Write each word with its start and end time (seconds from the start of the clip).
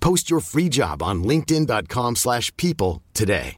Post 0.00 0.28
your 0.28 0.40
free 0.40 0.68
job 0.68 1.02
on 1.02 1.22
linkedin.com/people 1.22 2.16
slash 2.16 2.50
people 2.56 3.00
today. 3.14 3.56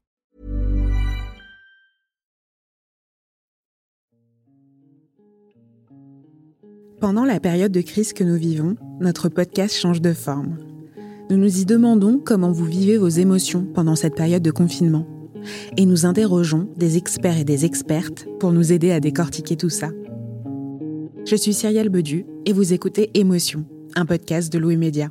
Pendant 7.00 7.24
la 7.24 7.40
période 7.40 7.72
de 7.72 7.80
crise 7.80 8.12
que 8.12 8.22
nous 8.22 8.36
vivons, 8.36 8.76
notre 9.00 9.28
podcast 9.28 9.74
change 9.74 10.00
de 10.00 10.12
forme. 10.12 10.58
Nous 11.30 11.36
nous 11.36 11.58
y 11.58 11.64
demandons 11.64 12.20
comment 12.24 12.52
vous 12.52 12.64
vivez 12.64 12.96
vos 12.96 13.08
émotions 13.08 13.64
pendant 13.74 13.96
cette 13.96 14.14
période 14.14 14.42
de 14.42 14.52
confinement. 14.52 15.04
Et 15.76 15.84
nous 15.84 16.06
interrogeons 16.06 16.68
des 16.76 16.96
experts 16.96 17.38
et 17.38 17.44
des 17.44 17.64
expertes 17.64 18.28
pour 18.38 18.52
nous 18.52 18.72
aider 18.72 18.92
à 18.92 19.00
décortiquer 19.00 19.56
tout 19.56 19.68
ça. 19.68 19.88
Je 21.26 21.34
suis 21.34 21.54
Cyrielle 21.54 21.88
Bedu 21.88 22.24
et 22.46 22.52
vous 22.52 22.72
écoutez 22.72 23.10
Émotion, 23.14 23.64
un 23.96 24.06
podcast 24.06 24.52
de 24.52 24.58
Louis 24.58 24.76
Média. 24.76 25.10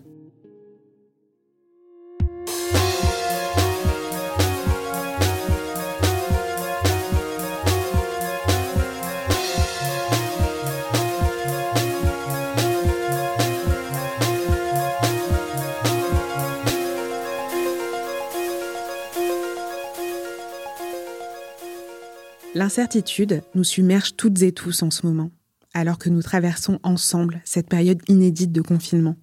L'incertitude 22.62 23.42
nous 23.56 23.64
submerge 23.64 24.16
toutes 24.16 24.44
et 24.44 24.52
tous 24.52 24.84
en 24.84 24.92
ce 24.92 25.08
moment, 25.08 25.32
alors 25.74 25.98
que 25.98 26.10
nous 26.10 26.22
traversons 26.22 26.78
ensemble 26.84 27.42
cette 27.44 27.68
période 27.68 28.04
inédite 28.08 28.52
de 28.52 28.62
confinement. 28.62 29.16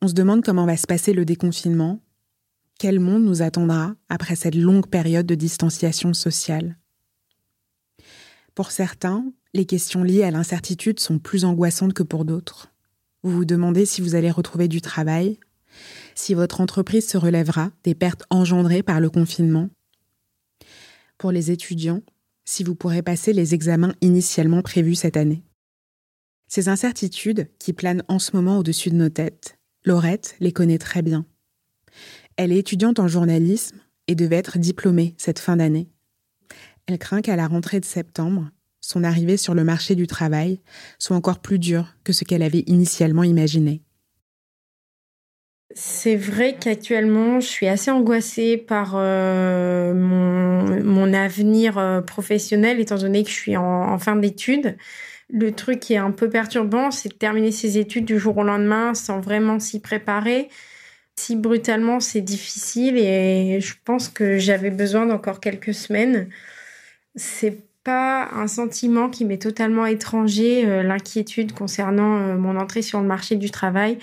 On 0.00 0.08
se 0.08 0.14
demande 0.14 0.42
comment 0.42 0.64
va 0.64 0.78
se 0.78 0.86
passer 0.86 1.12
le 1.12 1.26
déconfinement, 1.26 2.00
quel 2.78 2.98
monde 2.98 3.24
nous 3.24 3.42
attendra 3.42 3.94
après 4.08 4.36
cette 4.36 4.54
longue 4.54 4.86
période 4.86 5.26
de 5.26 5.34
distanciation 5.34 6.14
sociale. 6.14 6.78
Pour 8.54 8.70
certains, 8.70 9.22
les 9.52 9.66
questions 9.66 10.02
liées 10.02 10.24
à 10.24 10.30
l'incertitude 10.30 10.98
sont 10.98 11.18
plus 11.18 11.44
angoissantes 11.44 11.92
que 11.92 12.02
pour 12.02 12.24
d'autres. 12.24 12.72
Vous 13.22 13.32
vous 13.32 13.44
demandez 13.44 13.84
si 13.84 14.00
vous 14.00 14.14
allez 14.14 14.30
retrouver 14.30 14.68
du 14.68 14.80
travail, 14.80 15.38
si 16.14 16.32
votre 16.32 16.62
entreprise 16.62 17.06
se 17.06 17.18
relèvera 17.18 17.70
des 17.84 17.94
pertes 17.94 18.24
engendrées 18.30 18.82
par 18.82 18.98
le 18.98 19.10
confinement. 19.10 19.68
Pour 21.18 21.32
les 21.32 21.50
étudiants, 21.50 22.00
si 22.44 22.64
vous 22.64 22.74
pourrez 22.74 23.02
passer 23.02 23.32
les 23.32 23.54
examens 23.54 23.94
initialement 24.00 24.62
prévus 24.62 24.94
cette 24.94 25.16
année. 25.16 25.42
Ces 26.48 26.68
incertitudes 26.68 27.48
qui 27.58 27.72
planent 27.72 28.04
en 28.08 28.18
ce 28.18 28.36
moment 28.36 28.58
au-dessus 28.58 28.90
de 28.90 28.96
nos 28.96 29.08
têtes, 29.08 29.58
Laurette 29.84 30.36
les 30.40 30.52
connaît 30.52 30.78
très 30.78 31.02
bien. 31.02 31.24
Elle 32.36 32.52
est 32.52 32.58
étudiante 32.58 32.98
en 32.98 33.08
journalisme 33.08 33.78
et 34.06 34.14
devait 34.14 34.36
être 34.36 34.58
diplômée 34.58 35.14
cette 35.18 35.38
fin 35.38 35.56
d'année. 35.56 35.88
Elle 36.86 36.98
craint 36.98 37.22
qu'à 37.22 37.36
la 37.36 37.46
rentrée 37.46 37.80
de 37.80 37.84
septembre, 37.84 38.50
son 38.80 39.04
arrivée 39.04 39.36
sur 39.36 39.54
le 39.54 39.64
marché 39.64 39.94
du 39.94 40.06
travail 40.06 40.60
soit 40.98 41.16
encore 41.16 41.38
plus 41.38 41.58
dure 41.58 41.94
que 42.04 42.12
ce 42.12 42.24
qu'elle 42.24 42.42
avait 42.42 42.64
initialement 42.66 43.22
imaginé. 43.22 43.82
C'est 45.74 46.16
vrai 46.16 46.56
qu'actuellement, 46.60 47.40
je 47.40 47.46
suis 47.46 47.66
assez 47.66 47.90
angoissée 47.90 48.58
par 48.58 48.92
euh, 48.94 49.94
mon, 49.94 50.81
mon, 51.12 51.24
avenir 51.24 51.78
euh, 51.78 52.00
professionnel, 52.00 52.80
étant 52.80 52.96
donné 52.96 53.22
que 53.24 53.30
je 53.30 53.34
suis 53.34 53.56
en, 53.56 53.98
fin 53.98 54.16
d'études. 54.16 54.76
Le 55.30 55.52
truc 55.52 55.80
qui 55.80 55.94
est 55.94 55.98
un 55.98 56.10
peu 56.10 56.28
perturbant, 56.28 56.90
c'est 56.90 57.08
de 57.08 57.14
terminer 57.14 57.52
ses 57.52 57.78
études 57.78 58.04
du 58.04 58.18
jour 58.18 58.36
au 58.36 58.44
lendemain 58.44 58.94
sans 58.94 59.20
vraiment 59.20 59.58
s'y 59.58 59.80
préparer. 59.80 60.48
Si 61.16 61.36
brutalement, 61.36 62.00
c'est 62.00 62.20
difficile 62.20 62.98
et 62.98 63.60
je 63.60 63.74
pense 63.84 64.08
que 64.08 64.38
j'avais 64.38 64.70
besoin 64.70 65.06
d'encore 65.06 65.40
quelques 65.40 65.74
semaines. 65.74 66.28
C'est 67.14 67.58
pas 67.84 68.28
un 68.32 68.46
sentiment 68.46 69.08
qui 69.08 69.24
m'est 69.24 69.42
totalement 69.42 69.86
étranger, 69.86 70.64
euh, 70.66 70.82
l'inquiétude 70.82 71.52
concernant 71.52 72.18
euh, 72.18 72.36
mon 72.36 72.56
entrée 72.56 72.82
sur 72.82 73.00
le 73.00 73.06
marché 73.06 73.36
du 73.36 73.50
travail 73.50 73.98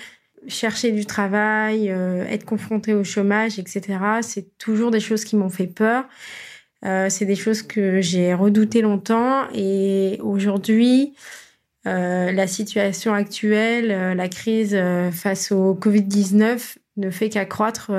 chercher 0.48 0.90
du 0.90 1.04
travail, 1.04 1.88
être 1.88 2.46
confronté 2.46 2.94
au 2.94 3.04
chômage, 3.04 3.58
etc. 3.58 3.98
C'est 4.22 4.56
toujours 4.56 4.90
des 4.90 4.98
choses 4.98 5.26
qui 5.26 5.36
m'ont 5.36 5.50
fait 5.50 5.66
peur. 5.66 6.06
Euh, 6.84 7.08
c'est 7.10 7.26
des 7.26 7.36
choses 7.36 7.62
que 7.62 8.00
j'ai 8.00 8.34
redoutées 8.34 8.82
longtemps 8.82 9.48
et 9.54 10.18
aujourd'hui, 10.22 11.14
euh, 11.86 12.32
la 12.32 12.46
situation 12.46 13.12
actuelle, 13.14 14.16
la 14.16 14.28
crise 14.28 14.78
face 15.12 15.52
au 15.52 15.74
Covid-19 15.74 16.76
ne 16.96 17.10
fait 17.10 17.28
qu'accroître 17.28 17.90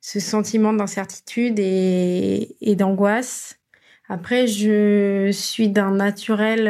ce 0.00 0.20
sentiment 0.20 0.72
d'incertitude 0.72 1.58
et, 1.58 2.56
et 2.60 2.76
d'angoisse. 2.76 3.58
Après, 4.08 4.46
je 4.46 5.30
suis 5.32 5.68
d'un 5.68 5.92
naturel 5.92 6.66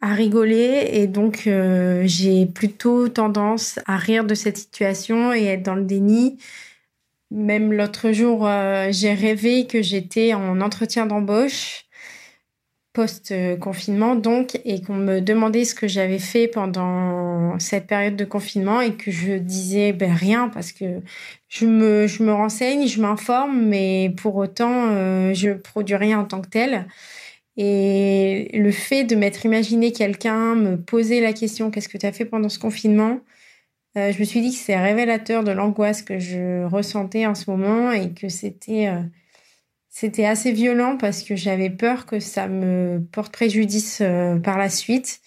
à 0.00 0.14
rigoler 0.14 0.88
et 0.92 1.06
donc 1.06 1.46
euh, 1.46 2.02
j'ai 2.04 2.46
plutôt 2.46 3.08
tendance 3.08 3.78
à 3.86 3.96
rire 3.96 4.24
de 4.24 4.34
cette 4.34 4.56
situation 4.56 5.32
et 5.32 5.44
être 5.44 5.62
dans 5.62 5.74
le 5.74 5.84
déni. 5.84 6.38
Même 7.30 7.72
l'autre 7.72 8.12
jour, 8.12 8.46
euh, 8.46 8.88
j'ai 8.92 9.12
rêvé 9.14 9.66
que 9.66 9.82
j'étais 9.82 10.34
en 10.34 10.60
entretien 10.60 11.06
d'embauche 11.06 11.86
post-confinement 12.96 14.14
donc 14.16 14.58
et 14.64 14.80
qu'on 14.80 14.94
me 14.94 15.20
demandait 15.20 15.66
ce 15.66 15.74
que 15.74 15.86
j'avais 15.86 16.18
fait 16.18 16.48
pendant 16.48 17.58
cette 17.58 17.86
période 17.86 18.16
de 18.16 18.24
confinement 18.24 18.80
et 18.80 18.94
que 18.94 19.10
je 19.10 19.34
disais 19.34 19.92
ben 19.92 20.14
rien 20.14 20.48
parce 20.48 20.72
que 20.72 21.02
je 21.48 21.66
me, 21.66 22.06
je 22.06 22.22
me 22.22 22.32
renseigne, 22.32 22.86
je 22.86 22.98
m'informe 23.02 23.60
mais 23.66 24.14
pour 24.16 24.36
autant 24.36 24.86
euh, 24.92 25.34
je 25.34 25.50
produis 25.50 25.96
rien 25.96 26.20
en 26.20 26.24
tant 26.24 26.40
que 26.40 26.48
tel. 26.48 26.86
Et 27.58 28.50
le 28.54 28.70
fait 28.72 29.04
de 29.04 29.16
m'être 29.16 29.44
imaginé 29.46 29.92
quelqu'un 29.92 30.54
me 30.54 30.76
poser 30.76 31.20
la 31.20 31.34
question 31.34 31.70
qu'est-ce 31.70 31.88
que 31.90 31.98
tu 31.98 32.06
as 32.06 32.12
fait 32.12 32.24
pendant 32.24 32.48
ce 32.48 32.58
confinement? 32.58 33.20
Euh, 33.96 34.12
Je 34.12 34.18
me 34.18 34.24
suis 34.24 34.40
dit 34.40 34.50
que 34.50 34.56
c'est 34.56 34.76
révélateur 34.76 35.44
de 35.44 35.50
l'angoisse 35.50 36.02
que 36.02 36.18
je 36.18 36.64
ressentais 36.64 37.26
en 37.26 37.34
ce 37.34 37.50
moment 37.50 37.92
et 37.92 38.12
que 38.12 38.28
c'était 38.28 38.88
euh, 38.88 40.24
assez 40.24 40.52
violent 40.52 40.96
parce 40.96 41.22
que 41.22 41.36
j'avais 41.36 41.70
peur 41.70 42.06
que 42.06 42.20
ça 42.20 42.48
me 42.48 43.02
porte 43.12 43.32
préjudice 43.32 44.00
euh, 44.00 44.38
par 44.38 44.58
la 44.58 44.68
suite. 44.68 45.20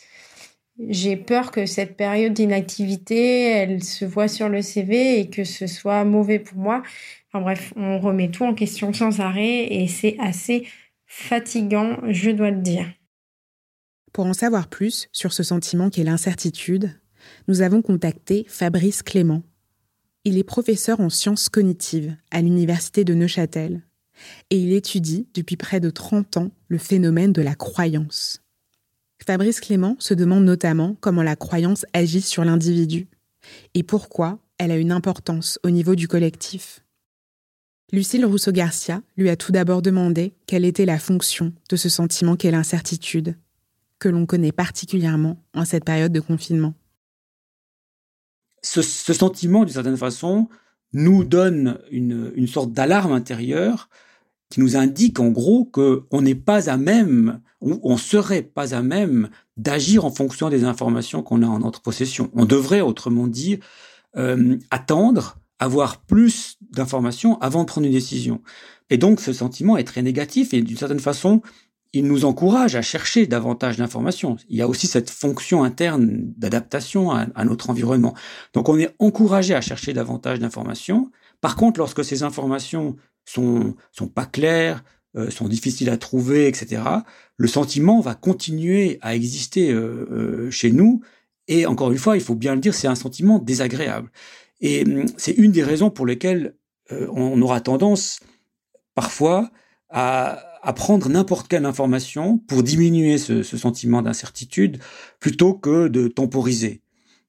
J'ai 0.88 1.18
peur 1.18 1.52
que 1.52 1.66
cette 1.66 1.98
période 1.98 2.34
d'inactivité, 2.34 3.50
elle 3.50 3.84
se 3.84 4.06
voit 4.06 4.30
sur 4.30 4.48
le 4.48 4.62
CV 4.62 5.20
et 5.20 5.30
que 5.30 5.44
ce 5.44 5.68
soit 5.68 6.06
mauvais 6.06 6.40
pour 6.40 6.58
moi. 6.58 6.84
Enfin 7.28 7.42
bref, 7.42 7.74
on 7.76 8.00
remet 8.00 8.30
tout 8.30 8.46
en 8.46 8.54
question 8.54 8.94
sans 8.94 9.20
arrêt 9.20 9.66
et 9.74 9.88
c'est 9.88 10.16
assez 10.20 10.68
fatigant, 11.06 11.98
je 12.08 12.32
dois 12.32 12.52
le 12.52 12.62
dire. 12.62 12.86
Pour 14.14 14.26
en 14.26 14.34
savoir 14.34 14.68
plus 14.70 15.10
sur 15.12 15.34
ce 15.34 15.44
sentiment 15.44 15.90
qu'est 15.90 16.04
l'incertitude, 16.04 17.00
nous 17.48 17.62
avons 17.62 17.82
contacté 17.82 18.46
Fabrice 18.48 19.04
Clément. 19.04 19.44
Il 20.26 20.38
est 20.38 20.44
professeur 20.44 21.00
en 21.00 21.10
sciences 21.10 21.50
cognitives 21.50 22.16
à 22.32 22.42
l'Université 22.42 23.04
de 23.04 23.14
Neuchâtel 23.14 23.82
et 24.50 24.60
il 24.60 24.74
étudie 24.74 25.28
depuis 25.34 25.56
près 25.56 25.80
de 25.80 25.90
30 25.90 26.38
ans 26.38 26.52
le 26.68 26.78
phénomène 26.78 27.34
de 27.34 27.42
la 27.42 27.56
croyance. 27.56 28.42
Fabrice 29.26 29.60
Clément 29.60 29.96
se 30.00 30.14
demande 30.14 30.46
notamment 30.46 30.96
comment 31.00 31.24
la 31.24 31.36
croyance 31.36 31.86
agit 31.94 32.22
sur 32.22 32.44
l'individu 32.44 33.08
et 33.74 33.84
pourquoi 33.84 34.40
elle 34.58 34.72
a 34.72 34.78
une 34.78 34.92
importance 34.92 35.60
au 35.64 35.70
niveau 35.70 35.96
du 35.96 36.08
collectif. 36.08 36.84
Lucille 37.92 38.26
Rousseau-Garcia 38.26 39.02
lui 39.18 39.30
a 39.30 39.36
tout 39.36 39.52
d'abord 39.52 39.82
demandé 39.82 40.34
quelle 40.46 40.66
était 40.66 40.86
la 40.86 41.00
fonction 41.00 41.54
de 41.70 41.76
ce 41.76 41.90
sentiment 41.90 42.36
qu'est 42.36 42.52
l'incertitude, 42.52 43.36
que 43.98 44.10
l'on 44.10 44.26
connaît 44.26 44.52
particulièrement 44.52 45.42
en 45.56 45.66
cette 45.66 45.86
période 45.86 46.12
de 46.12 46.20
confinement. 46.20 46.74
Ce, 48.62 48.82
sentiment, 48.82 49.64
d'une 49.64 49.74
certaine 49.74 49.98
façon, 49.98 50.50
nous 50.94 51.24
donne 51.24 51.80
une, 51.92 52.32
une 52.36 52.48
sorte 52.48 52.72
d'alarme 52.72 53.12
intérieure 53.12 53.90
qui 54.50 54.60
nous 54.60 54.76
indique 54.76 55.20
en 55.20 55.30
gros 55.30 55.66
qu'on 55.66 56.22
n'est 56.22 56.36
pas 56.36 56.70
à 56.70 56.78
même, 56.78 57.42
on 57.62 57.98
serait 57.98 58.42
pas 58.42 58.74
à 58.74 58.82
même 58.82 59.30
d'agir 59.58 60.06
en 60.06 60.12
fonction 60.12 60.50
des 60.50 60.64
informations 60.64 61.22
qu'on 61.22 61.44
a 61.44 61.48
en 61.48 61.60
notre 61.60 61.82
possession. 61.82 62.32
On 62.34 62.46
devrait, 62.46 62.82
autrement 62.82 63.28
dit, 63.28 63.60
euh, 64.18 64.58
attendre, 64.72 65.38
avoir 65.60 66.02
plus 66.02 66.58
d'informations 66.72 67.40
avant 67.42 67.62
de 67.62 67.68
prendre 67.68 67.86
une 67.86 67.94
décision. 67.94 68.42
Et 68.90 68.98
donc 68.98 69.20
ce 69.20 69.34
sentiment 69.34 69.78
est 69.78 69.84
très 69.84 70.02
négatif 70.02 70.54
et 70.54 70.62
d'une 70.62 70.78
certaine 70.78 71.00
façon, 71.00 71.42
il 71.94 72.06
nous 72.06 72.26
encourage 72.26 72.76
à 72.76 72.82
chercher 72.82 73.26
davantage 73.26 73.78
d'informations. 73.78 74.38
Il 74.48 74.58
y 74.58 74.62
a 74.62 74.68
aussi 74.68 74.88
cette 74.88 75.10
fonction 75.10 75.64
interne 75.64 76.08
d'adaptation 76.38 77.12
à, 77.12 77.46
notre 77.46 77.70
environnement. 77.70 78.14
Donc 78.54 78.70
on 78.70 78.78
est 78.78 78.94
encouragé 79.00 79.56
à 79.56 79.62
chercher 79.62 79.94
davantage 79.94 80.40
d'informations. 80.40 81.12
Par 81.42 81.56
contre, 81.56 81.80
lorsque 81.80 82.04
ces 82.04 82.22
informations 82.22 82.96
sont, 83.26 83.76
sont 83.92 84.08
pas 84.08 84.26
claires, 84.26 84.84
euh, 85.16 85.32
sont 85.32 85.48
difficiles 85.48 85.90
à 85.90 85.98
trouver, 85.98 86.48
etc., 86.48 86.84
le 87.38 87.48
sentiment 87.48 88.02
va 88.02 88.14
continuer 88.14 89.00
à 89.02 89.16
exister 89.16 89.72
euh, 89.72 90.08
euh, 90.12 90.52
chez 90.52 90.72
nous. 90.72 91.02
Et 91.48 91.66
encore 91.66 91.92
une 91.92 91.98
fois, 91.98 92.18
il 92.18 92.22
faut 92.22 92.36
bien 92.36 92.54
le 92.54 92.62
dire, 92.62 92.76
c'est 92.76 92.88
un 92.88 92.96
sentiment 92.96 93.40
désagréable. 93.40 94.12
Et 94.62 94.84
hum, 94.84 95.06
c'est 95.18 95.32
une 95.32 95.52
des 95.52 95.64
raisons 95.64 95.90
pour 95.90 96.06
lesquelles 96.06 96.56
on 96.92 97.40
aura 97.44 97.62
tendance 97.62 98.20
parfois 98.96 99.52
à, 99.90 100.44
à 100.62 100.74
prendre 100.74 101.10
n'importe 101.10 101.48
quelle 101.48 101.66
information 101.66 102.38
pour 102.38 102.64
diminuer 102.64 103.18
ce, 103.18 103.44
ce 103.44 103.58
sentiment 103.58 104.02
d'incertitude 104.02 104.80
plutôt 105.20 105.54
que 105.54 105.88
de 105.88 106.08
temporiser. 106.08 106.82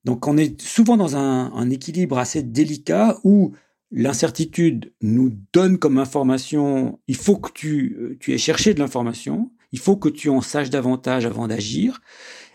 Donc 0.05 0.27
on 0.27 0.37
est 0.37 0.61
souvent 0.61 0.97
dans 0.97 1.17
un, 1.17 1.53
un 1.53 1.71
équilibre 1.71 2.19
assez 2.19 2.43
délicat 2.43 3.19
où 3.25 3.53
l'incertitude 3.91 4.93
nous 5.03 5.33
donne 5.53 5.79
comme 5.79 5.99
information, 5.99 7.01
il 7.09 7.17
faut 7.17 7.37
que 7.37 7.51
tu, 7.53 7.97
euh, 8.01 8.17
tu 8.21 8.33
aies 8.33 8.39
cherché 8.39 8.73
de 8.73 8.79
l'information, 8.79 9.51
il 9.73 9.79
faut 9.79 9.97
que 9.97 10.09
tu 10.09 10.29
en 10.29 10.41
saches 10.41 10.71
davantage 10.71 11.27
avant 11.27 11.49
d'agir. 11.49 12.01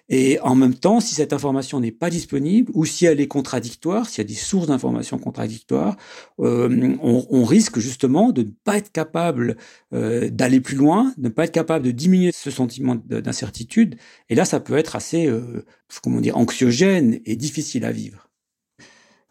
Et 0.10 0.40
en 0.42 0.54
même 0.56 0.76
temps, 0.76 1.00
si 1.00 1.16
cette 1.16 1.34
information 1.34 1.80
n'est 1.80 1.92
pas 1.92 2.10
disponible 2.10 2.72
ou 2.76 2.86
si 2.86 3.06
elle 3.06 3.20
est 3.20 3.28
contradictoire, 3.28 4.08
s'il 4.08 4.20
y 4.20 4.26
a 4.26 4.28
des 4.28 4.36
sources 4.36 4.68
d'informations 4.68 5.18
contradictoires, 5.18 5.98
euh, 6.40 6.96
on, 7.02 7.26
on, 7.30 7.44
risque 7.44 7.80
justement 7.80 8.32
de 8.32 8.44
ne 8.44 8.50
pas 8.64 8.78
être 8.78 8.92
capable 8.92 9.58
euh, 9.94 10.30
d'aller 10.30 10.62
plus 10.62 10.76
loin, 10.76 11.14
de 11.18 11.24
ne 11.24 11.30
pas 11.30 11.46
être 11.46 11.52
capable 11.52 11.86
de 11.86 11.92
diminuer 11.92 12.32
ce 12.32 12.52
sentiment 12.52 12.96
d'incertitude. 12.96 13.96
Et 14.30 14.36
là, 14.36 14.46
ça 14.46 14.60
peut 14.60 14.78
être 14.78 14.96
assez, 14.96 15.26
euh, 15.26 15.66
comment 16.04 16.22
dire, 16.22 16.38
anxiogène 16.38 17.20
et 17.26 17.36
difficile 17.36 17.84
à 17.84 17.92
vivre 17.92 18.30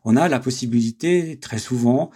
on 0.04 0.16
a 0.16 0.28
la 0.28 0.38
possibilité 0.38 1.38
très 1.40 1.58
souvent 1.58 2.10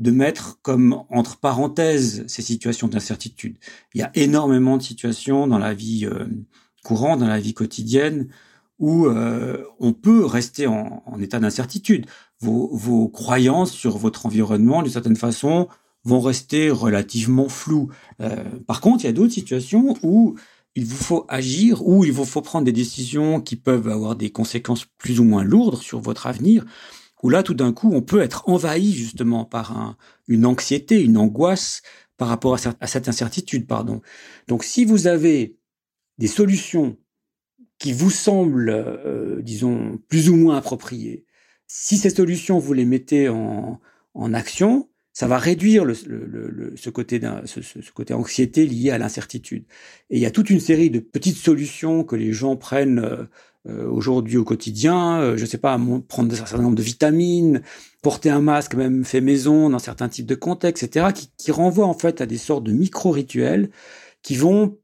de 0.00 0.10
mettre 0.10 0.58
comme 0.62 1.04
entre 1.08 1.38
parenthèses 1.38 2.24
ces 2.26 2.42
situations 2.42 2.88
d'incertitude. 2.88 3.58
Il 3.94 4.00
y 4.00 4.02
a 4.02 4.10
énormément 4.14 4.76
de 4.76 4.82
situations 4.82 5.46
dans 5.46 5.58
la 5.58 5.72
vie 5.72 6.08
courante, 6.84 7.20
dans 7.20 7.26
la 7.26 7.40
vie 7.40 7.54
quotidienne, 7.54 8.28
où 8.78 9.06
euh, 9.06 9.64
on 9.80 9.92
peut 9.92 10.24
rester 10.24 10.66
en, 10.66 11.02
état 11.20 11.40
d'incertitude. 11.40 12.06
Vos, 12.40 13.08
croyances 13.08 13.72
sur 13.72 13.96
votre 13.96 14.26
environnement, 14.26 14.82
d'une 14.82 14.92
certaine 14.92 15.16
façon, 15.16 15.68
vont 16.04 16.20
rester 16.20 16.70
relativement 16.70 17.48
floues. 17.48 17.90
Euh, 18.20 18.44
par 18.66 18.80
contre, 18.80 19.04
il 19.04 19.06
y 19.06 19.10
a 19.10 19.12
d'autres 19.12 19.32
situations 19.32 19.96
où 20.02 20.36
il 20.76 20.84
vous 20.84 21.02
faut 21.02 21.24
agir, 21.28 21.86
où 21.86 22.04
il 22.04 22.12
vous 22.12 22.24
faut 22.24 22.42
prendre 22.42 22.64
des 22.64 22.72
décisions 22.72 23.40
qui 23.40 23.56
peuvent 23.56 23.88
avoir 23.88 24.14
des 24.14 24.30
conséquences 24.30 24.84
plus 24.98 25.18
ou 25.20 25.24
moins 25.24 25.44
lourdes 25.44 25.80
sur 25.80 26.00
votre 26.00 26.26
avenir 26.26 26.64
où 27.24 27.30
là, 27.30 27.42
tout 27.42 27.54
d'un 27.54 27.72
coup, 27.72 27.90
on 27.94 28.02
peut 28.02 28.20
être 28.20 28.46
envahi 28.50 28.92
justement 28.92 29.46
par 29.46 29.96
une 30.28 30.44
anxiété, 30.44 31.02
une 31.02 31.16
angoisse 31.16 31.80
par 32.18 32.28
rapport 32.28 32.54
à, 32.80 32.86
cette 32.86 33.08
incertitude. 33.08 33.66
Pardon. 33.66 34.02
Donc, 34.46 34.62
si 34.62 34.84
vous 34.84 35.06
avez 35.06 35.56
des 36.18 36.28
solutions 36.28 36.96
qui 37.78 37.92
vous 37.92 38.10
semblent, 38.10 38.70
euh, 38.70 39.42
disons, 39.42 39.98
plus 40.08 40.28
ou 40.30 40.36
moins 40.36 40.56
appropriées, 40.56 41.24
si 41.66 41.96
ces 41.96 42.10
solutions, 42.10 42.58
vous 42.58 42.72
les 42.72 42.84
mettez 42.84 43.28
en, 43.28 43.80
action, 44.32 44.88
ça 45.12 45.26
va 45.26 45.38
réduire 45.38 45.84
ce, 45.94 46.90
côté 46.90 47.20
ce, 47.46 47.90
côté 47.92 48.14
anxiété 48.14 48.66
lié 48.66 48.90
à 48.90 48.98
l'incertitude. 48.98 49.64
Et 50.10 50.16
il 50.16 50.20
y 50.20 50.26
a 50.26 50.30
toute 50.30 50.50
une 50.50 50.60
série 50.60 50.90
de 50.90 51.00
petites 51.00 51.36
solutions 51.36 52.04
que 52.04 52.16
les 52.16 52.32
gens 52.32 52.56
prennent 52.56 53.00
euh, 53.00 53.24
euh, 53.68 53.88
aujourd'hui 53.88 54.36
au 54.36 54.44
quotidien, 54.44 55.20
euh, 55.20 55.36
je 55.36 55.46
sais 55.46 55.58
pas, 55.58 55.78
prendre 56.08 56.32
un 56.32 56.36
certain 56.36 56.62
nombre 56.62 56.76
de 56.76 56.82
vitamines, 56.82 57.62
porter 58.02 58.30
un 58.30 58.40
masque 58.40 58.74
même 58.74 59.04
fait 59.04 59.20
maison 59.20 59.70
dans 59.70 59.78
certains 59.78 60.08
types 60.08 60.26
de 60.26 60.34
contextes, 60.34 60.82
etc., 60.84 61.08
qui, 61.14 61.30
qui 61.36 61.50
renvoient 61.50 61.86
en 61.86 61.94
fait 61.94 62.20
à 62.20 62.26
des 62.26 62.38
sortes 62.38 62.64
de 62.64 62.72
micro-rituels 62.72 63.70
qui 64.22 64.36
vont 64.36 64.78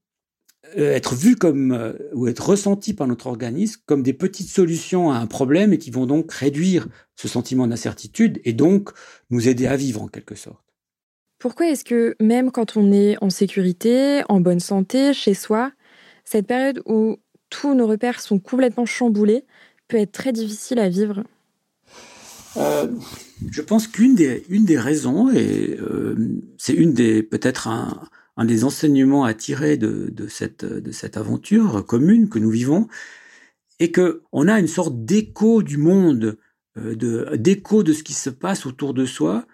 être 0.76 1.14
vus 1.14 1.37
comme 1.37 1.94
ou 2.12 2.28
être 2.28 2.49
ressentis 2.49 2.94
par 2.94 3.06
notre 3.06 3.26
organisme 3.26 3.81
comme 3.87 4.02
des 4.02 4.12
petites 4.12 4.49
solutions 4.49 5.11
à 5.11 5.17
un 5.17 5.26
problème 5.26 5.72
et 5.72 5.78
qui 5.78 5.90
vont 5.90 6.06
donc 6.06 6.32
réduire 6.32 6.88
ce 7.17 7.28
sentiment 7.28 7.67
d'incertitude 7.67 8.40
et 8.44 8.52
donc 8.52 8.90
nous 9.31 9.49
aider 9.49 9.67
à 9.67 9.76
vivre 9.76 10.02
en 10.02 10.08
quelque 10.08 10.34
sorte. 10.34 10.64
Pourquoi 11.38 11.69
est-ce 11.69 11.84
que 11.84 12.14
même 12.20 12.50
quand 12.50 12.76
on 12.76 12.93
est 12.93 13.17
en 13.22 13.31
sécurité, 13.31 14.22
en 14.28 14.40
bonne 14.40 14.61
santé, 14.61 15.14
chez 15.14 15.34
soi, 15.34 15.72
cette 16.25 16.46
période 16.46 16.82
où 16.84 17.16
tous 17.49 17.75
nos 17.75 17.87
repères 17.87 18.20
sont 18.20 18.38
complètement 18.38 18.87
chamboulés, 18.87 19.44
peut 19.88 19.96
être 19.96 20.12
très 20.12 20.32
difficile 20.32 20.78
à 20.78 20.88
vivre? 20.88 21.25
Euh, 22.56 22.88
Je 23.50 23.62
pense 23.62 23.87
qu'une 23.87 24.14
des, 24.14 24.44
une 24.50 24.64
des 24.66 24.78
raisons, 24.78 25.31
et 25.31 25.78
euh, 25.81 26.14
c'est 26.58 26.75
une 26.75 26.93
des 26.93 27.23
peut-être 27.23 27.69
un, 27.69 28.02
un, 28.40 28.44
des 28.46 28.64
enseignements 28.64 29.25
à 29.25 29.34
tirer 29.34 29.76
de, 29.76 30.26
cette, 30.28 31.16
aventure 31.16 31.84
commune 31.84 32.31
que 32.31 32.38
nous 32.38 32.50
vivons, 32.50 32.88
est 33.78 33.90
que 33.90 34.22
on 34.32 34.48
a 34.48 34.58
une 34.58 34.66
sorte 34.66 35.04
d'écho 35.04 35.62
du 35.62 35.76
monde, 35.76 36.38
euh, 36.78 37.37
d'écho 37.37 37.82
de 37.82 37.92
ce 37.92 38.02
qui 38.02 38.14
se 38.14 38.31
passe 38.31 38.64
autour 38.64 38.94
de 38.94 39.04
soi, 39.04 39.46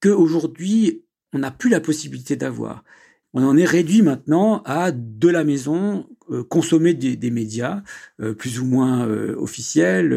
que 0.00 0.08
aujourd'hui 0.08 1.04
on 1.32 1.38
n'a 1.38 1.52
plus 1.52 1.70
la 1.70 1.80
possibilité 1.80 2.34
d'avoir. 2.34 2.82
On 3.32 3.44
en 3.44 3.56
est 3.56 3.64
réduit 3.64 4.02
maintenant 4.02 4.62
à 4.64 4.90
de 4.92 5.28
la 5.28 5.44
maison 5.44 6.08
euh, 6.30 6.42
consommer 6.42 6.94
des, 6.94 7.30
médias 7.30 7.82
euh, 8.20 8.34
plus 8.34 8.58
ou 8.58 8.64
moins 8.64 9.06
officiels 9.36 10.12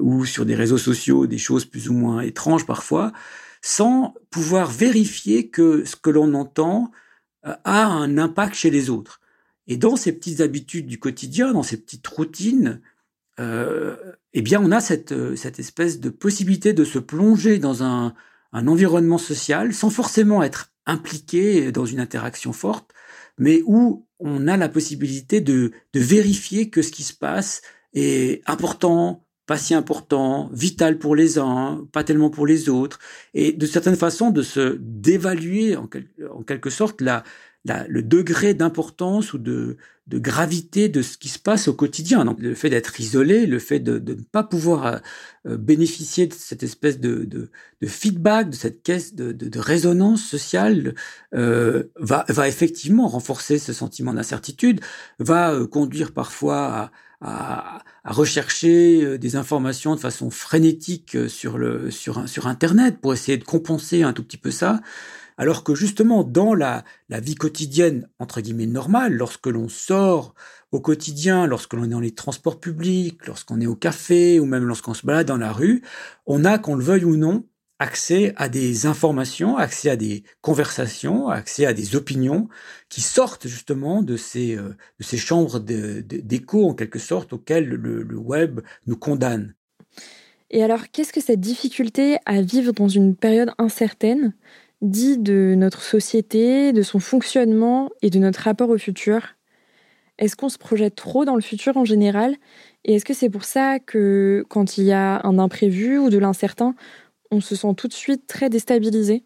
ou 0.00 0.24
sur 0.24 0.46
des 0.46 0.54
réseaux 0.54 0.78
sociaux 0.78 1.26
des 1.26 1.38
choses 1.38 1.64
plus 1.64 1.88
ou 1.88 1.94
moins 1.94 2.20
étranges 2.20 2.66
parfois, 2.66 3.12
sans 3.60 4.14
pouvoir 4.30 4.70
vérifier 4.70 5.48
que 5.48 5.84
ce 5.84 5.96
que 5.96 6.10
l'on 6.10 6.34
entend 6.34 6.92
a 7.42 7.86
un 7.86 8.18
impact 8.18 8.54
chez 8.54 8.70
les 8.70 8.90
autres. 8.90 9.20
Et 9.66 9.76
dans 9.76 9.96
ces 9.96 10.12
petites 10.12 10.40
habitudes 10.40 10.86
du 10.86 10.98
quotidien, 10.98 11.52
dans 11.52 11.62
ces 11.62 11.76
petites 11.76 12.06
routines, 12.06 12.80
eh 13.38 14.42
bien, 14.42 14.60
on 14.62 14.70
a 14.70 14.80
cette, 14.80 15.14
cette 15.36 15.58
espèce 15.58 16.00
de 16.00 16.10
possibilité 16.10 16.72
de 16.72 16.84
se 16.84 16.98
plonger 16.98 17.58
dans 17.58 17.82
un, 17.82 18.14
un 18.52 18.66
environnement 18.66 19.18
social 19.18 19.72
sans 19.72 19.90
forcément 19.90 20.42
être 20.42 20.72
impliqué 20.86 21.72
dans 21.72 21.86
une 21.86 22.00
interaction 22.00 22.52
forte, 22.52 22.92
mais 23.38 23.62
où 23.66 24.06
on 24.18 24.48
a 24.48 24.56
la 24.56 24.68
possibilité 24.68 25.40
de, 25.40 25.72
de 25.92 26.00
vérifier 26.00 26.70
que 26.70 26.82
ce 26.82 26.90
qui 26.90 27.02
se 27.02 27.14
passe 27.14 27.62
est 27.94 28.42
important, 28.48 29.24
pas 29.50 29.58
si 29.58 29.74
important, 29.74 30.48
vital 30.52 30.96
pour 30.96 31.16
les 31.16 31.36
uns, 31.36 31.84
pas 31.90 32.04
tellement 32.04 32.30
pour 32.30 32.46
les 32.46 32.68
autres, 32.68 33.00
et 33.34 33.50
de 33.50 33.66
certaine 33.66 33.96
façon 33.96 34.30
de 34.30 34.42
se 34.42 34.78
d'évaluer 34.78 35.74
en, 35.74 35.88
quelque 35.88 36.70
sorte 36.70 37.00
la, 37.00 37.24
le 37.88 38.02
degré 38.04 38.54
d'importance 38.54 39.32
ou 39.32 39.38
de, 39.38 39.76
de, 40.06 40.18
gravité 40.20 40.88
de 40.88 41.02
ce 41.02 41.18
qui 41.18 41.28
se 41.28 41.40
passe 41.40 41.66
au 41.66 41.74
quotidien. 41.74 42.24
Donc 42.24 42.38
le 42.38 42.54
fait 42.54 42.70
d'être 42.70 43.00
isolé, 43.00 43.46
le 43.46 43.58
fait 43.58 43.80
de, 43.80 43.98
de, 43.98 44.14
ne 44.14 44.22
pas 44.22 44.44
pouvoir 44.44 45.00
euh, 45.48 45.56
bénéficier 45.56 46.28
de 46.28 46.34
cette 46.34 46.62
espèce 46.62 47.00
de, 47.00 47.24
de 47.24 47.50
feedback, 47.88 48.50
de 48.50 48.54
cette 48.54 48.84
caisse 48.84 49.16
de, 49.16 49.58
résonance 49.58 50.22
sociale, 50.22 50.94
euh, 51.34 51.82
va, 51.96 52.24
va 52.28 52.46
effectivement 52.46 53.08
renforcer 53.08 53.58
ce 53.58 53.72
sentiment 53.72 54.14
d'incertitude, 54.14 54.80
va 55.18 55.52
euh, 55.52 55.66
conduire 55.66 56.12
parfois 56.12 56.66
à, 56.72 56.92
à, 57.20 57.82
à, 58.04 58.12
rechercher 58.12 59.02
euh, 59.02 59.18
des 59.18 59.36
informations 59.36 59.94
de 59.94 60.00
façon 60.00 60.30
frénétique 60.30 61.16
sur, 61.28 61.58
le, 61.58 61.90
sur, 61.90 62.28
sur 62.28 62.46
Internet 62.46 63.00
pour 63.00 63.12
essayer 63.12 63.38
de 63.38 63.44
compenser 63.44 64.02
un 64.02 64.12
tout 64.12 64.22
petit 64.22 64.38
peu 64.38 64.50
ça. 64.50 64.80
Alors 65.40 65.64
que 65.64 65.74
justement, 65.74 66.22
dans 66.22 66.54
la, 66.54 66.84
la 67.08 67.18
vie 67.18 67.34
quotidienne, 67.34 68.08
entre 68.18 68.42
guillemets, 68.42 68.66
normale, 68.66 69.14
lorsque 69.14 69.46
l'on 69.46 69.70
sort 69.70 70.34
au 70.70 70.80
quotidien, 70.80 71.46
lorsque 71.46 71.72
l'on 71.72 71.84
est 71.84 71.88
dans 71.88 72.00
les 72.00 72.14
transports 72.14 72.60
publics, 72.60 73.26
lorsqu'on 73.26 73.60
est 73.60 73.66
au 73.66 73.74
café 73.74 74.38
ou 74.38 74.44
même 74.44 74.64
lorsqu'on 74.64 74.92
se 74.92 75.06
balade 75.06 75.26
dans 75.26 75.38
la 75.38 75.52
rue, 75.52 75.82
on 76.26 76.44
a, 76.44 76.58
qu'on 76.58 76.74
le 76.74 76.84
veuille 76.84 77.04
ou 77.04 77.16
non, 77.16 77.44
accès 77.80 78.34
à 78.36 78.48
des 78.48 78.86
informations, 78.86 79.56
accès 79.56 79.90
à 79.90 79.96
des 79.96 80.22
conversations, 80.42 81.28
accès 81.28 81.64
à 81.66 81.72
des 81.72 81.96
opinions 81.96 82.48
qui 82.90 83.00
sortent 83.00 83.48
justement 83.48 84.02
de 84.02 84.16
ces, 84.16 84.54
euh, 84.54 84.76
de 84.98 85.04
ces 85.04 85.16
chambres 85.16 85.58
d'écho, 85.58 86.68
en 86.68 86.74
quelque 86.74 86.98
sorte, 86.98 87.32
auxquelles 87.32 87.66
le, 87.66 88.02
le 88.02 88.18
web 88.18 88.60
nous 88.86 88.96
condamne. 88.96 89.54
Et 90.50 90.62
alors, 90.62 90.90
qu'est-ce 90.92 91.12
que 91.12 91.22
cette 91.22 91.40
difficulté 91.40 92.18
à 92.26 92.42
vivre 92.42 92.72
dans 92.72 92.88
une 92.88 93.16
période 93.16 93.50
incertaine 93.58 94.34
dit 94.82 95.16
de 95.16 95.54
notre 95.56 95.82
société, 95.82 96.72
de 96.72 96.82
son 96.82 96.98
fonctionnement 96.98 97.90
et 98.02 98.10
de 98.10 98.18
notre 98.18 98.40
rapport 98.40 98.68
au 98.68 98.78
futur? 98.78 99.36
Est-ce 100.18 100.36
qu'on 100.36 100.50
se 100.50 100.58
projette 100.58 100.96
trop 100.96 101.24
dans 101.24 101.34
le 101.34 101.40
futur 101.40 101.78
en 101.78 101.86
général? 101.86 102.36
Et 102.84 102.96
est-ce 102.96 103.06
que 103.06 103.14
c'est 103.14 103.30
pour 103.30 103.44
ça 103.44 103.78
que 103.78 104.44
quand 104.50 104.76
il 104.76 104.84
y 104.84 104.92
a 104.92 105.20
un 105.24 105.38
imprévu 105.38 105.98
ou 105.98 106.10
de 106.10 106.18
l'incertain, 106.18 106.74
on 107.30 107.40
se 107.40 107.54
sent 107.56 107.74
tout 107.76 107.88
de 107.88 107.92
suite 107.92 108.26
très 108.26 108.50
déstabilisé 108.50 109.24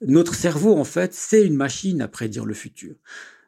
Notre 0.00 0.34
cerveau, 0.34 0.76
en 0.76 0.84
fait, 0.84 1.14
c'est 1.14 1.44
une 1.44 1.56
machine 1.56 2.00
à 2.02 2.08
prédire 2.08 2.44
le 2.44 2.54
futur. 2.54 2.94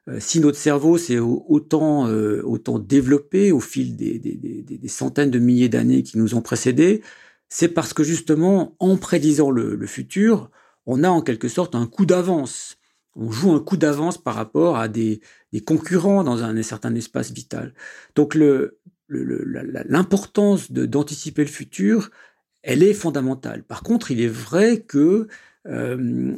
Euh, 0.09 0.19
si 0.21 0.41
notre 0.41 0.59
cerveau 0.59 0.99
s'est 0.99 1.19
autant, 1.19 2.09
euh, 2.09 2.43
autant 2.45 2.79
développé 2.79 3.53
au 3.53 3.61
fil 3.61 3.97
des, 3.97 4.19
des, 4.19 4.35
des, 4.35 4.63
des 4.63 4.89
centaines 4.89 5.31
de 5.31 5.39
milliers 5.39 5.69
d'années 5.69 6.03
qui 6.03 6.19
nous 6.19 6.35
ont 6.35 6.43
précédés, 6.43 7.03
c'est 7.49 7.69
parce 7.69 7.93
que 7.93 8.03
justement, 8.03 8.75
en 8.79 8.97
prédisant 8.97 9.51
le, 9.51 9.75
le, 9.75 9.87
futur, 9.87 10.51
on 10.87 11.05
a 11.05 11.09
en 11.09 11.23
quelque 11.23 11.49
sorte 11.49 11.75
un 11.75 11.87
coup 11.87 12.07
d'avance. 12.07 12.77
On 13.17 13.31
joue 13.31 13.53
un 13.53 13.61
coup 13.61 13.77
d'avance 13.77 14.19
par 14.19 14.35
rapport 14.35 14.77
à 14.77 14.89
des, 14.89 15.21
concurrents 15.67 16.25
dans 16.25 16.43
un, 16.45 16.57
un, 16.57 16.63
certain 16.63 16.95
espace 16.95 17.33
vital. 17.33 17.75
Donc 18.15 18.37
l'importance 19.09 20.71
d'anticiper 20.71 21.43
le 21.43 21.51
futur, 21.51 22.11
elle 22.63 22.83
est 22.83 22.95
fondamentale. 22.95 23.63
Par 23.63 23.83
contre, 23.83 24.11
il 24.11 24.21
est 24.21 24.29
vrai 24.29 24.81
que 24.81 25.29
euh, 25.67 26.37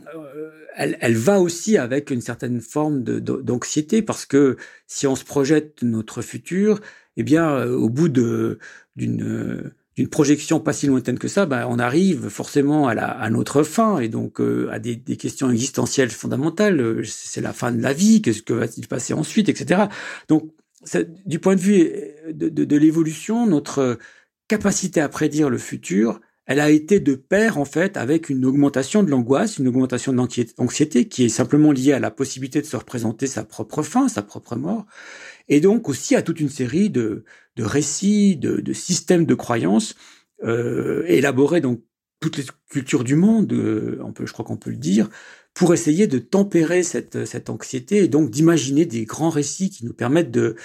elle, 0.75 0.97
elle, 1.01 1.17
va 1.17 1.41
aussi 1.41 1.77
avec 1.77 2.11
une 2.11 2.21
certaine 2.21 2.61
forme 2.61 3.03
d'anxiété 3.03 4.03
parce 4.03 4.27
que 4.27 4.57
si 4.87 5.07
on 5.07 5.15
se 5.15 5.25
projette 5.25 5.83
notre 5.83 6.23
futur, 6.23 6.81
eh 7.17 7.23
bien, 7.23 7.49
euh, 7.51 7.77
au 7.77 7.89
bout 7.89 8.09
d'une 8.09 8.59
d'une 9.97 10.09
projection 10.09 10.61
pas 10.61 10.73
si 10.73 10.87
lointaine 10.87 11.19
que 11.19 11.29
ça, 11.29 11.47
ben, 11.47 11.67
on 11.69 11.79
arrive 11.79 12.29
forcément 12.29 12.87
à, 12.89 12.95
la, 12.95 13.09
à 13.09 13.29
notre 13.29 13.65
fin 13.65 13.99
et 13.99 14.09
donc 14.09 14.41
euh, 14.41 14.69
à 14.71 14.79
des, 14.79 14.97
des, 14.97 15.17
questions 15.17 15.51
existentielles 15.51 16.11
fondamentales. 16.11 17.05
C'est 17.05 17.41
la 17.41 17.53
fin 17.53 17.73
de 17.73 17.83
la 17.83 17.93
vie, 17.93 18.23
qu'est-ce 18.23 18.43
que 18.43 18.53
va-t-il 18.53 18.87
passer 18.87 19.13
ensuite, 19.15 19.49
etc. 19.49 19.83
Donc, 20.29 20.53
du 21.27 21.39
point 21.39 21.57
de 21.57 21.61
vue 21.61 21.91
de, 22.33 22.49
de, 22.49 22.65
de 22.65 22.77
l'évolution, 22.77 23.47
notre 23.47 23.99
capacité 24.51 25.01
à 25.01 25.09
prédire 25.09 25.49
le 25.49 25.59
futur, 25.59 26.21
elle 26.45 26.59
a 26.59 26.71
été 26.71 26.99
de 26.99 27.15
pair 27.15 27.57
en 27.57 27.65
fait 27.65 27.97
avec 27.97 28.29
une 28.29 28.45
augmentation 28.45 29.05
de 29.05 29.11
l'angoisse, 29.11 29.59
une 29.59 29.69
augmentation 29.69 30.11
de 30.11 30.17
l'anxiété 30.17 31.07
qui 31.07 31.25
est 31.25 31.29
simplement 31.29 31.71
liée 31.71 31.93
à 31.93 32.01
la 32.01 32.11
possibilité 32.11 32.61
de 32.61 32.67
se 32.67 32.77
représenter 32.77 33.29
sa 33.29 33.45
propre 33.45 33.85
fin, 33.85 34.09
sa 34.09 34.23
propre 34.23 34.57
mort, 34.57 34.87
et 35.49 35.61
donc 35.61 35.89
aussi 35.89 36.17
à 36.17 36.23
toute 36.23 36.41
une 36.41 36.49
série 36.49 36.91
de, 36.91 37.23
de 37.55 37.63
récits, 37.63 38.37
de, 38.37 38.57
de, 38.61 38.73
systèmes 38.73 39.25
de 39.25 39.37
croyances 39.37 39.95
euh, 40.43 41.05
élaborés 41.07 41.61
dans 41.61 41.77
toutes 42.19 42.37
les 42.37 42.45
cultures 42.69 43.05
du 43.05 43.15
monde, 43.15 43.53
euh, 43.53 44.01
on 44.03 44.13
peut, 44.13 44.27
je 44.27 44.33
crois 44.33 44.45
qu'on 44.45 44.57
peut 44.57 44.71
le 44.71 44.77
dire, 44.77 45.09
pour 45.55 45.75
essayer 45.75 46.09
de 46.09 46.19
tempérer 46.19 46.83
cette, 46.83 47.25
cette 47.25 47.51
anxiété 47.51 47.99
et 47.99 48.09
donc 48.09 48.31
d'imaginer 48.31 48.85
des 48.85 49.05
grands 49.05 49.31
récits 49.31 49.71
qui 49.71 49.87
nous 49.87 49.95
permettent 49.95 50.33
de, 50.33 50.57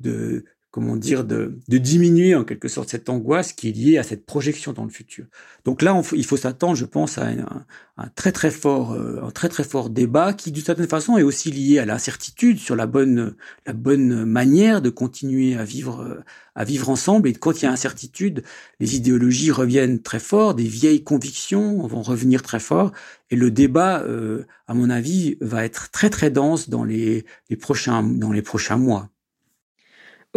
de, 0.00 0.44
comment 0.78 0.94
dire, 0.94 1.24
de, 1.24 1.58
de, 1.66 1.78
diminuer 1.78 2.36
en 2.36 2.44
quelque 2.44 2.68
sorte 2.68 2.88
cette 2.88 3.08
angoisse 3.08 3.52
qui 3.52 3.68
est 3.68 3.72
liée 3.72 3.98
à 3.98 4.04
cette 4.04 4.24
projection 4.24 4.72
dans 4.72 4.84
le 4.84 4.90
futur. 4.90 5.24
Donc 5.64 5.82
là, 5.82 6.00
il 6.12 6.24
faut 6.24 6.36
s'attendre, 6.36 6.76
je 6.76 6.84
pense, 6.84 7.18
à 7.18 7.26
un, 7.26 7.66
un, 7.96 8.06
très 8.14 8.30
très 8.30 8.52
fort, 8.52 8.92
euh, 8.92 9.20
un 9.24 9.32
très 9.32 9.48
très 9.48 9.64
fort 9.64 9.90
débat 9.90 10.34
qui, 10.34 10.52
d'une 10.52 10.62
certaine 10.62 10.86
façon, 10.86 11.18
est 11.18 11.24
aussi 11.24 11.50
lié 11.50 11.80
à 11.80 11.84
l'incertitude 11.84 12.60
sur 12.60 12.76
la 12.76 12.86
bonne, 12.86 13.34
la 13.66 13.72
bonne 13.72 14.24
manière 14.24 14.80
de 14.80 14.88
continuer 14.88 15.56
à 15.56 15.64
vivre, 15.64 16.22
à 16.54 16.62
vivre 16.62 16.90
ensemble. 16.90 17.28
Et 17.28 17.32
quand 17.32 17.60
il 17.60 17.64
y 17.64 17.66
a 17.66 17.72
incertitude, 17.72 18.44
les 18.78 18.94
idéologies 18.94 19.50
reviennent 19.50 20.00
très 20.00 20.20
fort, 20.20 20.54
des 20.54 20.62
vieilles 20.62 21.02
convictions 21.02 21.84
vont 21.88 22.02
revenir 22.02 22.42
très 22.42 22.60
fort, 22.60 22.92
et 23.30 23.36
le 23.36 23.50
débat, 23.50 24.02
euh, 24.02 24.44
à 24.68 24.74
mon 24.74 24.90
avis, 24.90 25.38
va 25.40 25.64
être 25.64 25.90
très 25.90 26.08
très 26.08 26.30
dense 26.30 26.68
dans 26.68 26.84
les, 26.84 27.24
les 27.50 27.56
prochains, 27.56 28.04
dans 28.04 28.30
les 28.30 28.42
prochains 28.42 28.76
mois. 28.76 29.10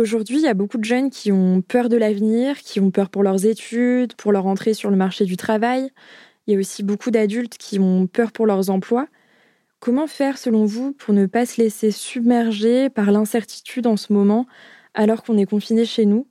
Aujourd'hui, 0.01 0.37
il 0.37 0.41
y 0.41 0.47
a 0.47 0.55
beaucoup 0.55 0.79
de 0.79 0.83
jeunes 0.83 1.11
qui 1.11 1.31
ont 1.31 1.61
peur 1.61 1.87
de 1.87 1.95
l'avenir, 1.95 2.57
qui 2.57 2.79
ont 2.79 2.89
peur 2.89 3.11
pour 3.11 3.21
leurs 3.21 3.45
études, 3.45 4.15
pour 4.15 4.31
leur 4.31 4.47
entrée 4.47 4.73
sur 4.73 4.89
le 4.89 4.97
marché 4.97 5.25
du 5.25 5.37
travail. 5.37 5.91
Il 6.47 6.53
y 6.55 6.57
a 6.57 6.59
aussi 6.59 6.81
beaucoup 6.81 7.11
d'adultes 7.11 7.55
qui 7.59 7.77
ont 7.77 8.07
peur 8.07 8.31
pour 8.31 8.47
leurs 8.47 8.71
emplois. 8.71 9.07
Comment 9.79 10.07
faire, 10.07 10.39
selon 10.39 10.65
vous, 10.65 10.93
pour 10.93 11.13
ne 11.13 11.27
pas 11.27 11.45
se 11.45 11.61
laisser 11.61 11.91
submerger 11.91 12.89
par 12.89 13.11
l'incertitude 13.11 13.85
en 13.85 13.95
ce 13.95 14.11
moment, 14.11 14.47
alors 14.95 15.21
qu'on 15.21 15.37
est 15.37 15.45
confiné 15.45 15.85
chez 15.85 16.07
nous? 16.07 16.27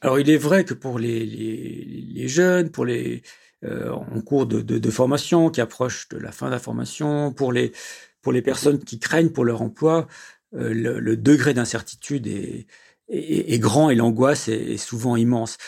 Alors, 0.00 0.20
il 0.20 0.30
est 0.30 0.36
vrai 0.36 0.64
que 0.64 0.74
pour 0.74 1.00
les, 1.00 1.26
les, 1.26 2.06
les 2.08 2.28
jeunes, 2.28 2.70
pour 2.70 2.84
les 2.84 3.22
euh, 3.64 3.90
en 3.90 4.20
cours 4.20 4.46
de, 4.46 4.60
de, 4.60 4.78
de, 4.78 4.90
formation, 4.92 5.50
qui 5.50 5.60
approchent 5.60 6.08
de 6.10 6.18
la 6.18 6.30
fin 6.30 6.46
de 6.46 6.52
la 6.52 6.60
formation, 6.60 7.32
pour 7.32 7.52
les 7.52 7.72
pour 8.20 8.30
les 8.30 8.42
personnes 8.42 8.78
qui 8.78 9.00
craignent 9.00 9.30
pour 9.30 9.44
leur 9.44 9.60
emploi, 9.60 10.06
euh, 10.54 10.72
le, 10.72 11.00
le, 11.00 11.16
degré 11.16 11.52
d'incertitude 11.52 12.28
est, 12.28 12.68
est, 13.12 13.52
est, 13.54 13.58
grand 13.58 13.90
et 13.90 13.94
l'angoisse 13.94 14.48
est, 14.48 14.72
est, 14.72 14.76
souvent 14.76 15.16
immense. 15.16 15.58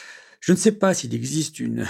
Je 0.41 0.53
ne 0.53 0.57
sais 0.57 0.73
pas 0.73 0.95
s'il 0.95 1.15
existe 1.15 1.61
une, 1.61 1.87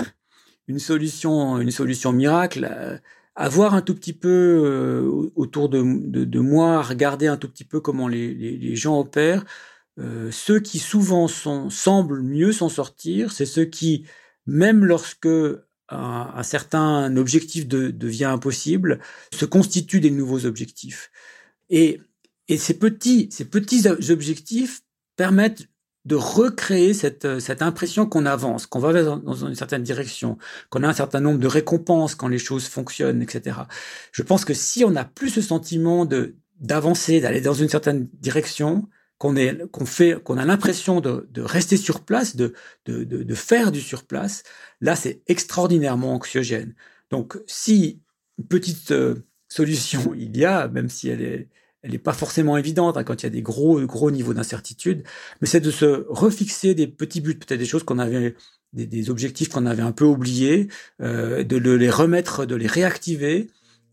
une 0.68 0.78
solution, 0.78 1.58
une 1.58 1.70
solution 1.70 2.12
miracle. 2.12 3.00
Avoir 3.36 3.74
un 3.74 3.82
tout 3.82 3.94
petit 3.94 4.12
peu 4.12 4.28
euh, 4.28 5.30
autour 5.34 5.68
de, 5.68 5.82
de, 5.82 6.24
de, 6.24 6.40
moi, 6.40 6.82
regarder 6.82 7.26
un 7.26 7.36
tout 7.36 7.48
petit 7.48 7.64
peu 7.64 7.80
comment 7.80 8.06
les, 8.08 8.34
les, 8.34 8.56
les 8.56 8.76
gens 8.76 8.98
opèrent. 9.00 9.44
Euh, 9.98 10.30
ceux 10.30 10.60
qui 10.60 10.78
souvent 10.78 11.28
sont, 11.28 11.70
semblent 11.70 12.22
mieux 12.22 12.52
s'en 12.52 12.68
sortir, 12.68 13.32
c'est 13.32 13.46
ceux 13.46 13.64
qui, 13.64 14.06
même 14.46 14.84
lorsque 14.84 15.26
un, 15.26 16.30
un 16.34 16.42
certain 16.42 17.16
objectif 17.16 17.66
de, 17.68 17.90
devient 17.90 18.24
impossible, 18.24 19.00
se 19.32 19.44
constituent 19.44 20.00
des 20.00 20.10
nouveaux 20.10 20.46
objectifs. 20.46 21.10
Et 21.70 22.00
et 22.48 22.58
ces 22.58 22.78
petits, 22.78 23.28
ces 23.30 23.46
petits 23.46 23.88
objectifs 23.88 24.82
permettent 25.16 25.68
de 26.04 26.16
recréer 26.16 26.92
cette, 26.92 27.40
cette 27.40 27.62
impression 27.62 28.06
qu'on 28.06 28.26
avance, 28.26 28.66
qu'on 28.66 28.78
va 28.78 28.92
dans 29.02 29.34
une 29.46 29.54
certaine 29.54 29.82
direction, 29.82 30.36
qu'on 30.68 30.82
a 30.82 30.88
un 30.88 30.92
certain 30.92 31.20
nombre 31.20 31.38
de 31.38 31.46
récompenses 31.46 32.14
quand 32.14 32.28
les 32.28 32.38
choses 32.38 32.66
fonctionnent, 32.66 33.22
etc. 33.22 33.60
Je 34.12 34.22
pense 34.22 34.44
que 34.44 34.52
si 34.52 34.84
on 34.84 34.90
n'a 34.90 35.04
plus 35.04 35.30
ce 35.30 35.40
sentiment 35.40 36.04
de 36.04 36.36
d'avancer, 36.60 37.20
d'aller 37.20 37.40
dans 37.40 37.54
une 37.54 37.68
certaine 37.68 38.08
direction, 38.20 38.88
qu'on 39.18 39.36
est, 39.36 39.66
qu'on 39.70 39.86
fait, 39.86 40.22
qu'on 40.22 40.38
a 40.38 40.44
l'impression 40.44 41.00
de, 41.00 41.28
de 41.30 41.42
rester 41.42 41.76
sur 41.76 42.00
place, 42.00 42.36
de, 42.36 42.54
de, 42.86 43.04
de, 43.04 43.22
de 43.22 43.34
faire 43.34 43.72
du 43.72 43.80
sur 43.80 44.04
place, 44.04 44.42
là 44.80 44.96
c'est 44.96 45.22
extraordinairement 45.26 46.14
anxiogène. 46.14 46.74
Donc 47.10 47.38
si 47.46 48.02
une 48.38 48.46
petite 48.46 48.90
euh, 48.90 49.26
solution 49.48 50.14
il 50.18 50.36
y 50.36 50.44
a, 50.44 50.68
même 50.68 50.88
si 50.88 51.08
elle 51.08 51.22
est 51.22 51.48
elle 51.84 51.92
n'est 51.92 51.98
pas 51.98 52.14
forcément 52.14 52.56
évidente 52.56 52.96
hein, 52.96 53.04
quand 53.04 53.22
il 53.22 53.26
y 53.26 53.28
a 53.28 53.30
des 53.30 53.42
gros 53.42 53.80
gros 53.82 54.10
niveaux 54.10 54.32
d'incertitude, 54.32 55.04
mais 55.40 55.46
c'est 55.46 55.60
de 55.60 55.70
se 55.70 56.06
refixer 56.08 56.74
des 56.74 56.86
petits 56.86 57.20
buts, 57.20 57.38
peut-être 57.38 57.58
des 57.58 57.66
choses 57.66 57.84
qu'on 57.84 57.98
avait, 57.98 58.34
des, 58.72 59.10
objectifs 59.10 59.50
qu'on 59.50 59.66
avait 59.66 59.82
un 59.82 59.92
peu 59.92 60.06
oubliés, 60.06 60.68
euh, 61.02 61.44
de 61.44 61.56
le, 61.58 61.76
les 61.76 61.90
remettre, 61.90 62.46
de 62.46 62.54
les 62.54 62.66
réactiver 62.66 63.50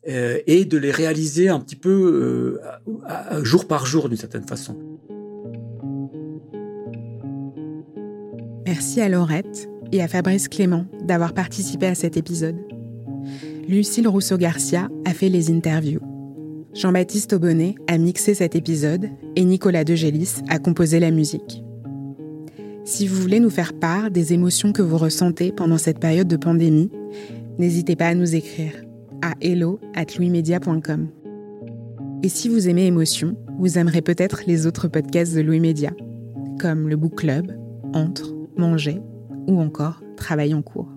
euh, 0.08 0.40
et 0.48 0.64
de 0.64 0.78
les 0.78 0.90
réaliser 0.90 1.50
un 1.50 1.60
petit 1.60 1.76
peu 1.76 2.60
euh, 2.88 3.44
jour 3.44 3.68
par 3.68 3.86
jour 3.86 4.08
d'une 4.08 4.18
certaine 4.18 4.48
façon. 4.48 4.80
Merci 8.66 9.02
à 9.02 9.10
Laurette 9.10 9.70
et 9.92 10.02
à 10.02 10.08
Fabrice 10.08 10.48
Clément 10.48 10.86
d'avoir 11.04 11.34
participé 11.34 11.88
à 11.88 11.96
cet 11.96 12.16
épisode. 12.16 12.56
Lucille 13.68 14.08
Rousseau-Garcia 14.08 14.88
a 15.06 15.14
fait 15.14 15.30
les 15.30 15.52
interviews. 15.52 16.11
Jean-Baptiste 16.74 17.34
Aubonnet 17.34 17.76
a 17.88 17.98
mixé 17.98 18.34
cet 18.34 18.56
épisode 18.56 19.10
et 19.36 19.44
Nicolas 19.44 19.84
Degélis 19.84 20.36
a 20.48 20.58
composé 20.58 21.00
la 21.00 21.12
musique. 21.12 21.64
Si 22.86 23.08
vous 23.08 23.22
voulez 23.22 23.40
nous 23.40 23.50
faire 23.50 23.74
part 23.74 24.10
des 24.10 24.34
émotions 24.34 24.72
que 24.72 24.82
vous 24.82 24.98
ressentez 24.98 25.52
pendant 25.52 25.78
cette 25.78 26.00
période 26.00 26.28
de 26.28 26.38
pandémie, 26.38 26.90
n'hésitez 27.60 27.96
pas 27.96 28.08
à 28.08 28.16
nous 28.16 28.36
écrire 28.36 28.74
à 29.22 29.34
hello@louismedia.com. 29.42 31.10
Et 32.24 32.30
si 32.30 32.48
vous 32.48 32.70
aimez 32.70 32.86
émotion, 32.86 33.36
vous 33.60 33.78
aimerez 33.78 34.02
peut-être 34.02 34.44
les 34.48 34.66
autres 34.66 34.88
podcasts 34.88 35.36
de 35.36 35.42
Louis 35.42 35.60
Média, 35.60 35.92
comme 36.60 36.88
le 36.88 36.96
Book 36.96 37.16
Club, 37.16 37.52
Entre, 37.94 38.34
Manger 38.58 39.02
ou 39.48 39.60
encore 39.60 40.02
Travail 40.16 40.54
en 40.54 40.62
cours. 40.62 40.90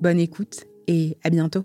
Bonne 0.00 0.18
écoute 0.18 0.66
et 0.86 1.16
à 1.24 1.30
bientôt. 1.30 1.64